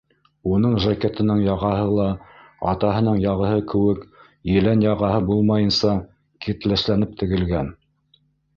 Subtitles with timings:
[0.51, 2.07] Уның жакетының яғаһы ла,
[2.71, 4.01] атаһының яғаһы кеүек
[4.55, 5.95] елән яғаһы булмайынса,
[6.47, 7.73] киртләсләнеп тегелгән.